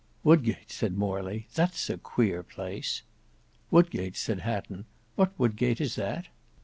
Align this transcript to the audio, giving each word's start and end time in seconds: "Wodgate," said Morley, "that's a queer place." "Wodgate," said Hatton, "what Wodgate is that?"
"Wodgate," 0.23 0.71
said 0.71 0.97
Morley, 0.97 1.45
"that's 1.53 1.87
a 1.87 1.95
queer 1.95 2.41
place." 2.41 3.03
"Wodgate," 3.69 4.17
said 4.17 4.39
Hatton, 4.39 4.85
"what 5.15 5.31
Wodgate 5.37 5.79
is 5.79 5.93
that?" 5.93 6.29